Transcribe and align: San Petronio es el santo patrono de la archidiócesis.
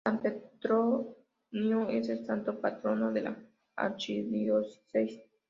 San 0.03 0.19
Petronio 0.19 1.87
es 1.91 2.09
el 2.09 2.25
santo 2.25 2.59
patrono 2.59 3.11
de 3.13 3.21
la 3.21 3.37
archidiócesis. 3.75 5.21